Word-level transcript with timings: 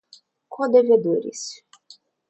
codevedores 0.53 1.43